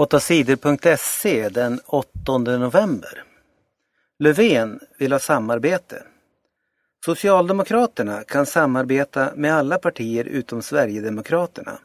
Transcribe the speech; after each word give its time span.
8sidor.se 0.00 1.48
den 1.48 1.80
8 1.86 2.38
november. 2.38 3.24
Löfven 4.18 4.80
vill 4.98 5.12
ha 5.12 5.18
samarbete. 5.18 6.02
Socialdemokraterna 7.04 8.22
kan 8.22 8.46
samarbeta 8.46 9.32
med 9.36 9.54
alla 9.54 9.78
partier 9.78 10.24
utom 10.24 10.62
Sverigedemokraterna. 10.62 11.78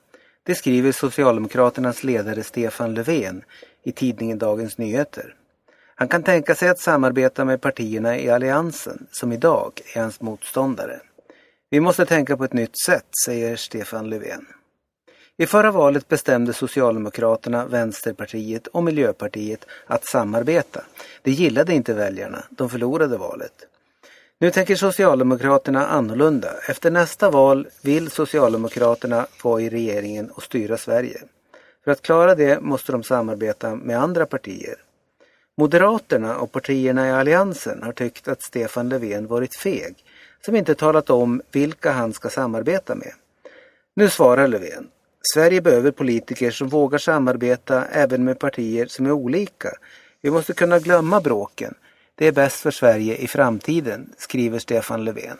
Det 0.44 0.56
skriver 0.56 0.92
Socialdemokraternas 0.92 2.04
ledare 2.04 2.44
Stefan 2.44 2.94
Löfven 2.94 3.44
i 3.84 3.92
tidningen 3.92 4.38
Dagens 4.38 4.78
Nyheter. 4.78 5.36
Han 5.96 6.08
kan 6.08 6.24
tänka 6.24 6.56
sig 6.56 6.70
att 6.70 6.80
samarbeta 6.80 7.46
med 7.46 7.62
partierna 7.62 8.20
i 8.20 8.30
Alliansen 8.30 9.08
som 9.12 9.32
idag 9.32 9.82
är 9.96 10.02
hans 10.02 10.22
motståndare. 10.22 11.00
Vi 11.70 11.80
måste 11.80 12.06
tänka 12.06 12.38
på 12.38 12.44
ett 12.44 12.54
nytt 12.54 12.80
sätt, 12.86 13.08
säger 13.26 13.56
Stefan 13.56 14.10
Löfven. 14.10 14.46
I 15.38 15.46
förra 15.46 15.72
valet 15.72 16.08
bestämde 16.08 16.54
Socialdemokraterna, 16.54 17.66
Vänsterpartiet 17.66 18.68
och 18.68 18.84
Miljöpartiet 18.84 19.66
att 19.86 20.06
samarbeta. 20.06 20.84
Det 21.22 21.32
gillade 21.32 21.74
inte 21.74 21.94
väljarna, 21.94 22.44
de 22.50 22.70
förlorade 22.70 23.18
valet. 23.18 23.54
Nu 24.40 24.52
tänker 24.52 24.76
Socialdemokraterna 24.76 25.88
annorlunda. 25.88 26.50
Efter 26.70 26.92
nästa 26.92 27.30
val 27.30 27.68
vill 27.82 28.12
Socialdemokraterna 28.12 29.28
vara 29.44 29.62
i 29.62 29.70
regeringen 29.70 30.30
och 30.32 30.44
styra 30.44 30.78
Sverige. 30.78 31.22
För 31.84 31.92
att 31.92 32.02
klara 32.02 32.36
det 32.36 32.62
måste 32.62 32.92
de 32.92 33.04
samarbeta 33.04 33.76
med 33.76 34.00
andra 34.00 34.26
partier. 34.26 34.76
Moderaterna 35.58 36.38
och 36.38 36.52
partierna 36.52 37.08
i 37.08 37.12
Alliansen 37.12 37.84
har 37.84 37.94
tyckt 37.94 38.28
att 38.28 38.42
Stefan 38.42 38.90
Löfven 38.90 39.28
varit 39.28 39.56
feg, 39.56 39.96
som 40.46 40.56
inte 40.56 40.76
talat 40.76 41.10
om 41.10 41.42
vilka 41.52 41.92
han 41.92 42.14
ska 42.14 42.30
samarbeta 42.30 42.96
med. 42.96 43.14
Nu 43.96 44.10
svarar 44.10 44.48
Löfven. 44.48 44.88
Sverige 45.34 45.62
behöver 45.62 45.92
politiker 45.92 46.52
som 46.52 46.68
vågar 46.68 47.00
samarbeta 47.00 47.86
även 47.86 48.24
med 48.24 48.40
partier 48.40 48.86
som 48.86 49.06
är 49.06 49.12
olika. 49.12 49.70
Vi 50.22 50.32
måste 50.32 50.54
kunna 50.54 50.80
glömma 50.80 51.22
bråken. 51.22 51.74
Det 52.16 52.28
är 52.28 52.32
bäst 52.32 52.60
för 52.60 52.72
Sverige 52.72 53.16
i 53.16 53.28
framtiden, 53.28 54.14
skriver 54.18 54.60
Stefan 54.60 55.04
Löfven. 55.04 55.38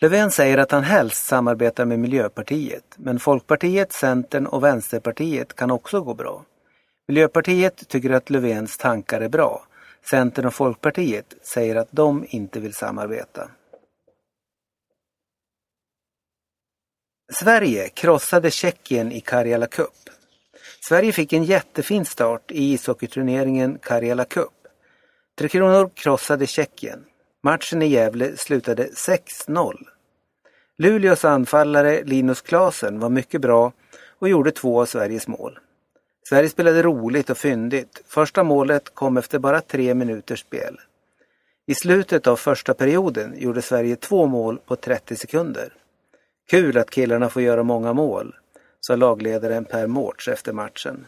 Löfven 0.00 0.30
säger 0.30 0.58
att 0.58 0.70
han 0.70 0.84
helst 0.84 1.26
samarbetar 1.26 1.84
med 1.84 1.98
Miljöpartiet, 1.98 2.84
men 2.96 3.18
Folkpartiet, 3.18 3.92
Centern 3.92 4.46
och 4.46 4.64
Vänsterpartiet 4.64 5.54
kan 5.54 5.70
också 5.70 6.00
gå 6.00 6.14
bra. 6.14 6.44
Miljöpartiet 7.08 7.88
tycker 7.88 8.10
att 8.10 8.30
Löfvens 8.30 8.78
tankar 8.78 9.20
är 9.20 9.28
bra. 9.28 9.66
Centern 10.10 10.46
och 10.46 10.54
Folkpartiet 10.54 11.34
säger 11.42 11.76
att 11.76 11.88
de 11.90 12.24
inte 12.28 12.60
vill 12.60 12.74
samarbeta. 12.74 13.48
Sverige 17.32 17.88
krossade 17.88 18.50
Tjeckien 18.50 19.12
i 19.12 19.20
Karjala 19.20 19.66
Cup. 19.66 20.10
Sverige 20.88 21.12
fick 21.12 21.32
en 21.32 21.44
jättefin 21.44 22.04
start 22.04 22.50
i 22.50 22.72
ishockeyturneringen 22.72 23.78
Karjala 23.82 24.24
Cup. 24.24 24.52
Tre 25.38 25.48
Kronor 25.48 25.90
krossade 25.94 26.46
Tjeckien. 26.46 27.04
Matchen 27.42 27.82
i 27.82 27.86
Gävle 27.86 28.36
slutade 28.36 28.86
6-0. 28.86 29.74
Luleås 30.78 31.24
anfallare 31.24 32.04
Linus 32.04 32.40
Klasen 32.40 33.00
var 33.00 33.08
mycket 33.08 33.40
bra 33.40 33.72
och 34.18 34.28
gjorde 34.28 34.50
två 34.50 34.80
av 34.80 34.86
Sveriges 34.86 35.28
mål. 35.28 35.58
Sverige 36.28 36.48
spelade 36.48 36.82
roligt 36.82 37.30
och 37.30 37.38
fyndigt. 37.38 38.02
Första 38.06 38.44
målet 38.44 38.94
kom 38.94 39.16
efter 39.16 39.38
bara 39.38 39.60
tre 39.60 39.94
minuters 39.94 40.40
spel. 40.40 40.80
I 41.66 41.74
slutet 41.74 42.26
av 42.26 42.36
första 42.36 42.74
perioden 42.74 43.34
gjorde 43.36 43.62
Sverige 43.62 43.96
två 43.96 44.26
mål 44.26 44.58
på 44.66 44.76
30 44.76 45.16
sekunder. 45.16 45.72
Kul 46.50 46.78
att 46.78 46.90
killarna 46.90 47.28
får 47.28 47.42
göra 47.42 47.62
många 47.62 47.92
mål, 47.92 48.36
sa 48.80 48.96
lagledaren 48.96 49.64
Per 49.64 49.86
Mårts 49.86 50.28
efter 50.28 50.52
matchen. 50.52 51.06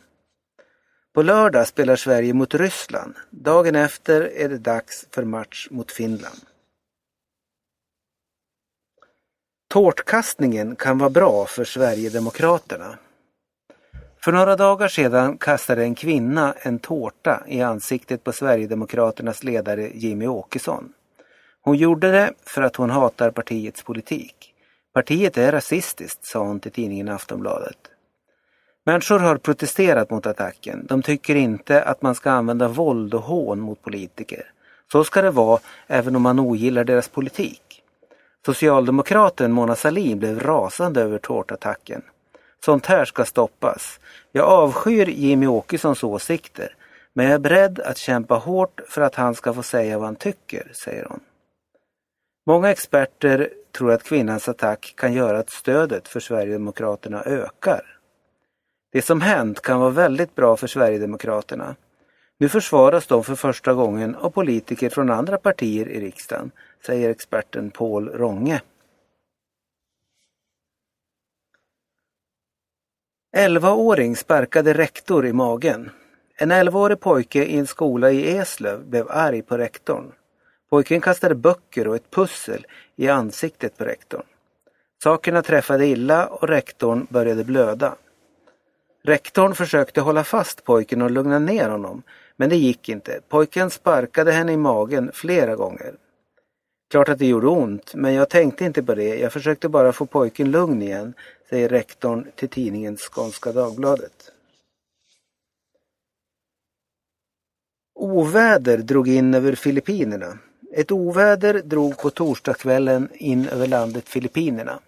På 1.14 1.22
lördag 1.22 1.66
spelar 1.68 1.96
Sverige 1.96 2.32
mot 2.34 2.54
Ryssland. 2.54 3.14
Dagen 3.30 3.74
efter 3.74 4.20
är 4.20 4.48
det 4.48 4.58
dags 4.58 5.06
för 5.10 5.24
match 5.24 5.68
mot 5.70 5.92
Finland. 5.92 6.40
Tårtkastningen 9.68 10.76
kan 10.76 10.98
vara 10.98 11.10
bra 11.10 11.46
för 11.46 11.64
Sverigedemokraterna. 11.64 12.98
För 14.24 14.32
några 14.32 14.56
dagar 14.56 14.88
sedan 14.88 15.38
kastade 15.38 15.82
en 15.82 15.94
kvinna 15.94 16.54
en 16.58 16.78
tårta 16.78 17.42
i 17.46 17.62
ansiktet 17.62 18.24
på 18.24 18.32
Sverigedemokraternas 18.32 19.44
ledare 19.44 19.90
Jimmy 19.94 20.26
Åkesson. 20.26 20.92
Hon 21.60 21.76
gjorde 21.76 22.10
det 22.10 22.32
för 22.42 22.62
att 22.62 22.76
hon 22.76 22.90
hatar 22.90 23.30
partiets 23.30 23.82
politik. 23.82 24.49
Partiet 24.94 25.38
är 25.38 25.52
rasistiskt, 25.52 26.24
sa 26.24 26.38
hon 26.38 26.60
till 26.60 26.72
tidningen 26.72 27.08
Aftonbladet. 27.08 27.78
Människor 28.86 29.18
har 29.18 29.36
protesterat 29.36 30.10
mot 30.10 30.26
attacken. 30.26 30.86
De 30.86 31.02
tycker 31.02 31.34
inte 31.34 31.82
att 31.82 32.02
man 32.02 32.14
ska 32.14 32.30
använda 32.30 32.68
våld 32.68 33.14
och 33.14 33.22
hån 33.22 33.60
mot 33.60 33.82
politiker. 33.82 34.52
Så 34.92 35.04
ska 35.04 35.22
det 35.22 35.30
vara 35.30 35.60
även 35.86 36.16
om 36.16 36.22
man 36.22 36.40
ogillar 36.40 36.84
deras 36.84 37.08
politik. 37.08 37.82
Socialdemokraten 38.46 39.52
Mona 39.52 39.76
Sahlin 39.76 40.18
blev 40.18 40.40
rasande 40.40 41.02
över 41.02 41.18
tårtattacken. 41.18 42.02
Sånt 42.64 42.86
här 42.86 43.04
ska 43.04 43.24
stoppas. 43.24 44.00
Jag 44.32 44.48
avskyr 44.48 45.06
Jimmy 45.06 45.46
Åkessons 45.46 46.04
åsikter, 46.04 46.74
men 47.12 47.26
jag 47.26 47.34
är 47.34 47.38
beredd 47.38 47.80
att 47.80 47.98
kämpa 47.98 48.34
hårt 48.34 48.80
för 48.88 49.00
att 49.02 49.14
han 49.14 49.34
ska 49.34 49.54
få 49.54 49.62
säga 49.62 49.98
vad 49.98 50.06
han 50.06 50.16
tycker, 50.16 50.72
säger 50.84 51.06
hon. 51.08 51.20
Många 52.46 52.70
experter 52.70 53.50
tror 53.72 53.92
att 53.92 54.02
kvinnans 54.02 54.48
attack 54.48 54.94
kan 54.96 55.12
göra 55.12 55.38
att 55.38 55.50
stödet 55.50 56.08
för 56.08 56.20
Sverigedemokraterna 56.20 57.22
ökar. 57.22 58.00
Det 58.92 59.02
som 59.02 59.20
hänt 59.20 59.60
kan 59.60 59.80
vara 59.80 59.90
väldigt 59.90 60.34
bra 60.34 60.56
för 60.56 60.66
Sverigedemokraterna. 60.66 61.76
Nu 62.38 62.48
försvaras 62.48 63.06
de 63.06 63.24
för 63.24 63.34
första 63.34 63.74
gången 63.74 64.14
av 64.14 64.30
politiker 64.30 64.90
från 64.90 65.10
andra 65.10 65.38
partier 65.38 65.88
i 65.88 66.00
riksdagen, 66.00 66.50
säger 66.86 67.10
experten 67.10 67.70
Paul 67.70 68.08
Ronge. 68.08 68.60
11-åring 73.36 74.16
sparkade 74.16 74.74
rektor 74.74 75.26
i 75.26 75.32
magen. 75.32 75.90
En 76.36 76.52
11-årig 76.52 77.00
pojke 77.00 77.44
i 77.44 77.58
en 77.58 77.66
skola 77.66 78.10
i 78.10 78.36
Eslöv 78.36 78.84
blev 78.84 79.10
arg 79.10 79.42
på 79.42 79.58
rektorn. 79.58 80.12
Pojken 80.70 81.00
kastade 81.00 81.34
böcker 81.34 81.88
och 81.88 81.96
ett 81.96 82.10
pussel 82.10 82.66
i 82.96 83.08
ansiktet 83.08 83.76
på 83.76 83.84
rektorn. 83.84 84.22
Sakerna 85.02 85.42
träffade 85.42 85.86
illa 85.86 86.26
och 86.26 86.48
rektorn 86.48 87.06
började 87.10 87.44
blöda. 87.44 87.96
Rektorn 89.02 89.54
försökte 89.54 90.00
hålla 90.00 90.24
fast 90.24 90.64
pojken 90.64 91.02
och 91.02 91.10
lugna 91.10 91.38
ner 91.38 91.68
honom, 91.68 92.02
men 92.36 92.48
det 92.48 92.56
gick 92.56 92.88
inte. 92.88 93.20
Pojken 93.28 93.70
sparkade 93.70 94.32
henne 94.32 94.52
i 94.52 94.56
magen 94.56 95.10
flera 95.14 95.56
gånger. 95.56 95.94
Klart 96.90 97.08
att 97.08 97.18
det 97.18 97.26
gjorde 97.26 97.46
ont, 97.46 97.94
men 97.94 98.14
jag 98.14 98.28
tänkte 98.28 98.64
inte 98.64 98.82
på 98.82 98.94
det. 98.94 99.18
Jag 99.18 99.32
försökte 99.32 99.68
bara 99.68 99.92
få 99.92 100.06
pojken 100.06 100.50
lugn 100.50 100.82
igen, 100.82 101.14
säger 101.48 101.68
rektorn 101.68 102.26
till 102.36 102.48
tidningen 102.48 102.96
Skånska 102.96 103.52
Dagbladet. 103.52 104.32
Oväder 107.94 108.78
drog 108.78 109.08
in 109.08 109.34
över 109.34 109.54
Filippinerna. 109.54 110.38
Ett 110.72 110.92
oväder 110.92 111.62
drog 111.62 111.98
på 111.98 112.10
torsdagskvällen 112.10 113.08
in 113.12 113.48
över 113.48 113.66
landet 113.66 114.08
Filippinerna. 114.08 114.78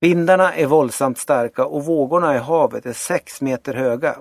Vindarna 0.00 0.54
är 0.54 0.66
våldsamt 0.66 1.18
starka 1.18 1.64
och 1.64 1.84
vågorna 1.84 2.34
i 2.34 2.38
havet 2.38 2.86
är 2.86 2.92
sex 2.92 3.40
meter 3.40 3.74
höga. 3.74 4.18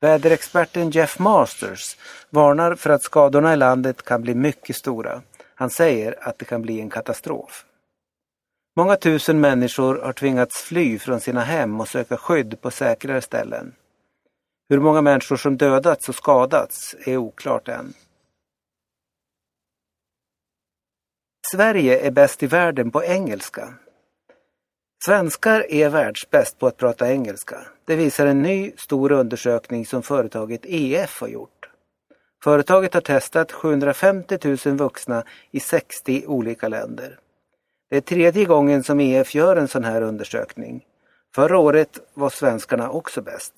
Väderexperten 0.00 0.90
Jeff 0.90 1.18
Masters 1.18 1.96
varnar 2.30 2.74
för 2.74 2.90
att 2.90 3.02
skadorna 3.02 3.52
i 3.52 3.56
landet 3.56 4.02
kan 4.02 4.22
bli 4.22 4.34
mycket 4.34 4.76
stora. 4.76 5.22
Han 5.54 5.70
säger 5.70 6.28
att 6.28 6.38
det 6.38 6.44
kan 6.44 6.62
bli 6.62 6.80
en 6.80 6.90
katastrof. 6.90 7.64
Många 8.76 8.96
tusen 8.96 9.40
människor 9.40 9.98
har 9.98 10.12
tvingats 10.12 10.62
fly 10.62 10.98
från 10.98 11.20
sina 11.20 11.40
hem 11.40 11.80
och 11.80 11.88
söka 11.88 12.16
skydd 12.16 12.60
på 12.60 12.70
säkrare 12.70 13.20
ställen. 13.20 13.74
Hur 14.68 14.80
många 14.80 15.02
människor 15.02 15.36
som 15.36 15.56
dödats 15.56 16.08
och 16.08 16.14
skadats 16.14 16.94
är 17.06 17.16
oklart 17.16 17.68
än. 17.68 17.94
Sverige 21.52 21.98
är 21.98 22.10
bäst 22.10 22.42
i 22.42 22.46
världen 22.46 22.90
på 22.90 23.04
engelska. 23.04 23.74
Svenskar 25.04 25.66
är 25.72 25.88
världsbäst 25.88 26.58
på 26.58 26.66
att 26.66 26.76
prata 26.76 27.12
engelska. 27.12 27.56
Det 27.84 27.96
visar 27.96 28.26
en 28.26 28.42
ny 28.42 28.72
stor 28.76 29.12
undersökning 29.12 29.86
som 29.86 30.02
företaget 30.02 30.60
EF 30.64 31.20
har 31.20 31.28
gjort. 31.28 31.70
Företaget 32.44 32.94
har 32.94 33.00
testat 33.00 33.52
750 33.52 34.38
000 34.66 34.76
vuxna 34.76 35.24
i 35.50 35.60
60 35.60 36.24
olika 36.26 36.68
länder. 36.68 37.18
Det 37.90 37.96
är 37.96 38.00
tredje 38.00 38.44
gången 38.44 38.82
som 38.82 39.00
EF 39.00 39.34
gör 39.34 39.56
en 39.56 39.68
sån 39.68 39.84
här 39.84 40.02
undersökning. 40.02 40.84
Förra 41.34 41.58
året 41.58 41.98
var 42.14 42.30
svenskarna 42.30 42.90
också 42.90 43.22
bäst. 43.22 43.54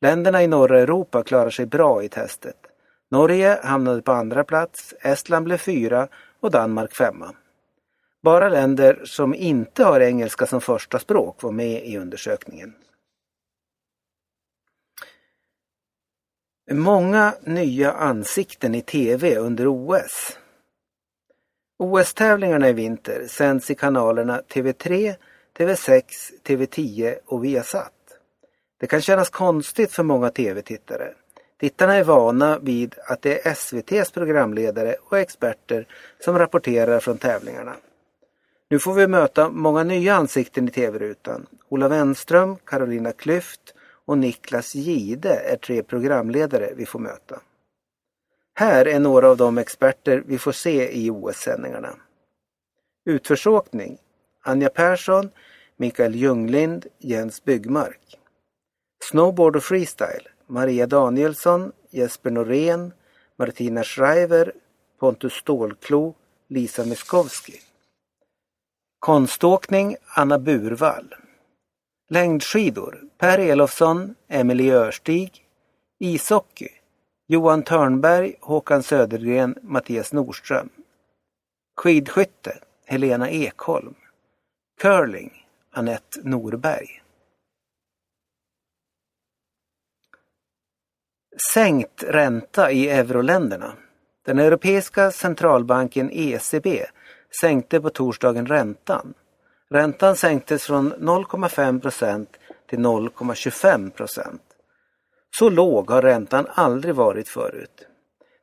Länderna 0.00 0.42
i 0.42 0.46
norra 0.46 0.80
Europa 0.80 1.22
klarar 1.22 1.50
sig 1.50 1.66
bra 1.66 2.02
i 2.02 2.08
testet. 2.08 2.56
Norge 3.10 3.58
hamnade 3.62 4.02
på 4.02 4.12
andra 4.12 4.44
plats, 4.44 4.94
Estland 5.00 5.44
blev 5.44 5.58
fyra 5.58 6.08
och 6.40 6.50
Danmark 6.50 6.94
femma. 6.94 7.34
Bara 8.22 8.48
länder 8.48 9.02
som 9.04 9.34
inte 9.34 9.84
har 9.84 10.00
engelska 10.00 10.46
som 10.46 10.60
första 10.60 10.98
språk 10.98 11.42
var 11.42 11.52
med 11.52 11.86
i 11.86 11.98
undersökningen. 11.98 12.74
Många 16.72 17.34
nya 17.42 17.92
ansikten 17.92 18.74
i 18.74 18.82
TV 18.82 19.36
under 19.36 19.66
OS. 19.66 20.38
OS-tävlingarna 21.78 22.68
i 22.68 22.72
vinter 22.72 23.26
sänds 23.26 23.70
i 23.70 23.74
kanalerna 23.74 24.42
TV3, 24.48 25.14
TV6, 25.58 26.02
TV10 26.44 27.18
och 27.26 27.44
Viasat. 27.44 27.92
Det 28.80 28.86
kan 28.86 29.00
kännas 29.00 29.30
konstigt 29.30 29.92
för 29.92 30.02
många 30.02 30.30
TV-tittare 30.30 31.14
Tittarna 31.60 31.94
är 31.94 32.04
vana 32.04 32.58
vid 32.58 32.94
att 33.06 33.22
det 33.22 33.46
är 33.46 33.52
SVTs 33.52 34.10
programledare 34.10 34.96
och 35.00 35.18
experter 35.18 35.86
som 36.20 36.38
rapporterar 36.38 37.00
från 37.00 37.18
tävlingarna. 37.18 37.76
Nu 38.70 38.78
får 38.78 38.94
vi 38.94 39.06
möta 39.06 39.48
många 39.48 39.82
nya 39.84 40.14
ansikten 40.14 40.68
i 40.68 40.70
tv-rutan. 40.70 41.46
Ola 41.68 41.88
Wenström, 41.88 42.56
Carolina 42.56 43.12
Klüft 43.12 43.74
och 44.06 44.18
Niklas 44.18 44.74
Gide 44.74 45.34
är 45.34 45.56
tre 45.56 45.82
programledare 45.82 46.72
vi 46.76 46.86
får 46.86 46.98
möta. 46.98 47.40
Här 48.54 48.86
är 48.86 49.00
några 49.00 49.28
av 49.28 49.36
de 49.36 49.58
experter 49.58 50.22
vi 50.26 50.38
får 50.38 50.52
se 50.52 50.92
i 50.92 51.10
OS-sändningarna. 51.10 51.94
Utförsåkning 53.04 53.98
Anja 54.42 54.68
Persson, 54.68 55.30
Mikael 55.76 56.14
Ljunglind, 56.14 56.86
Jens 56.98 57.44
Byggmark. 57.44 58.18
Snowboard 59.10 59.56
och 59.56 59.64
freestyle 59.64 60.28
Maria 60.50 60.86
Danielsson, 60.86 61.72
Jesper 61.90 62.30
Norén, 62.30 62.92
Martina 63.38 63.84
Schreiber, 63.84 64.52
Pontus 64.98 65.32
Stålklo, 65.32 66.14
Lisa 66.48 66.84
Miskovsky. 66.84 67.60
Konståkning 68.98 69.96
Anna 70.16 70.38
Burvall. 70.38 71.14
Längdskidor 72.08 73.00
Per 73.18 73.38
Elofsson, 73.38 74.14
Emelie 74.28 74.74
Örstig. 74.74 75.46
Ishockey 76.00 76.80
Johan 77.26 77.62
Törnberg, 77.62 78.34
Håkan 78.40 78.82
Södergren, 78.82 79.54
Mattias 79.62 80.12
Nordström. 80.12 80.68
Skidskytte 81.76 82.58
Helena 82.84 83.30
Ekholm. 83.30 83.94
Curling 84.80 85.30
Annette 85.70 86.20
Norberg. 86.22 87.02
Sänkt 91.48 92.02
ränta 92.02 92.70
i 92.70 92.88
euroländerna. 92.88 93.72
Den 94.26 94.38
europeiska 94.38 95.10
centralbanken 95.10 96.10
ECB 96.12 96.86
sänkte 97.40 97.80
på 97.80 97.90
torsdagen 97.90 98.46
räntan. 98.46 99.14
Räntan 99.70 100.16
sänktes 100.16 100.64
från 100.64 100.92
0,5 100.92 101.80
procent 101.80 102.36
till 102.70 102.78
0,25 102.78 103.90
procent. 103.90 104.42
Så 105.38 105.48
låg 105.48 105.90
har 105.90 106.02
räntan 106.02 106.46
aldrig 106.54 106.94
varit 106.94 107.28
förut. 107.28 107.86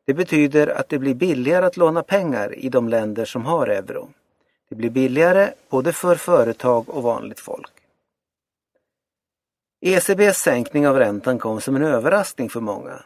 Det 0.05 0.13
betyder 0.13 0.67
att 0.67 0.89
det 0.89 0.99
blir 0.99 1.15
billigare 1.15 1.65
att 1.65 1.77
låna 1.77 2.03
pengar 2.03 2.55
i 2.55 2.69
de 2.69 2.89
länder 2.89 3.25
som 3.25 3.45
har 3.45 3.67
euro. 3.67 4.09
Det 4.69 4.75
blir 4.75 4.89
billigare 4.89 5.49
både 5.69 5.93
för 5.93 6.15
företag 6.15 6.89
och 6.89 7.03
vanligt 7.03 7.39
folk. 7.39 7.76
ECBs 9.81 10.37
sänkning 10.37 10.87
av 10.87 10.99
räntan 10.99 11.39
kom 11.39 11.61
som 11.61 11.75
en 11.75 11.83
överraskning 11.83 12.49
för 12.49 12.59
många. 12.59 13.03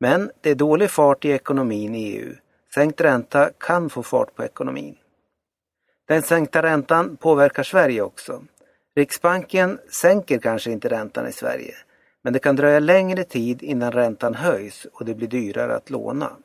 Men 0.00 0.30
det 0.40 0.50
är 0.50 0.54
dålig 0.54 0.90
fart 0.90 1.24
i 1.24 1.30
ekonomin 1.30 1.94
i 1.94 2.02
EU. 2.02 2.34
Sänkt 2.74 3.00
ränta 3.00 3.50
kan 3.58 3.90
få 3.90 4.02
fart 4.02 4.34
på 4.34 4.44
ekonomin. 4.44 4.96
Den 6.08 6.22
sänkta 6.22 6.62
räntan 6.62 7.16
påverkar 7.16 7.62
Sverige 7.62 8.02
också. 8.02 8.42
Riksbanken 8.96 9.78
sänker 9.92 10.38
kanske 10.38 10.70
inte 10.70 10.88
räntan 10.88 11.28
i 11.28 11.32
Sverige, 11.32 11.74
men 12.22 12.32
det 12.32 12.38
kan 12.38 12.56
dröja 12.56 12.78
längre 12.78 13.24
tid 13.24 13.62
innan 13.62 13.92
räntan 13.92 14.34
höjs 14.34 14.86
och 14.92 15.04
det 15.04 15.14
blir 15.14 15.28
dyrare 15.28 15.76
att 15.76 15.90
låna. 15.90 16.36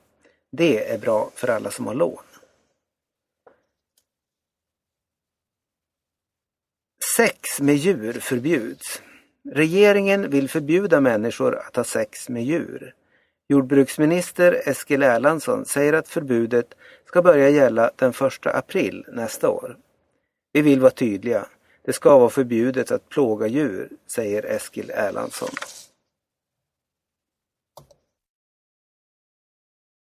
Det 0.51 0.91
är 0.91 0.97
bra 0.97 1.29
för 1.35 1.47
alla 1.47 1.71
som 1.71 1.87
har 1.87 1.93
lån. 1.93 2.23
Sex 7.17 7.61
med 7.61 7.75
djur 7.75 8.13
förbjuds. 8.13 9.01
Regeringen 9.51 10.29
vill 10.29 10.49
förbjuda 10.49 11.01
människor 11.01 11.55
att 11.55 11.75
ha 11.75 11.83
sex 11.83 12.29
med 12.29 12.43
djur. 12.43 12.93
Jordbruksminister 13.49 14.61
Eskil 14.65 15.03
Erlandsson 15.03 15.65
säger 15.65 15.93
att 15.93 16.07
förbudet 16.07 16.73
ska 17.05 17.21
börja 17.21 17.49
gälla 17.49 17.91
den 17.95 18.09
1 18.09 18.45
april 18.45 19.05
nästa 19.07 19.49
år. 19.49 19.77
Vi 20.53 20.61
vill 20.61 20.79
vara 20.79 20.91
tydliga. 20.91 21.45
Det 21.85 21.93
ska 21.93 22.17
vara 22.17 22.29
förbjudet 22.29 22.91
att 22.91 23.09
plåga 23.09 23.47
djur, 23.47 23.89
säger 24.07 24.45
Eskil 24.45 24.91
Erlandsson. 24.95 25.49